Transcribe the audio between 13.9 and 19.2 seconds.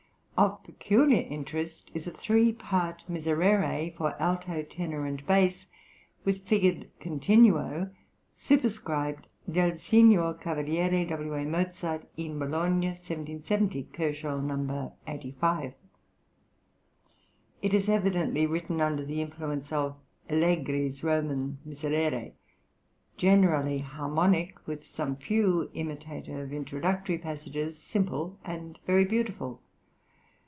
(85 K.). It is evidently written under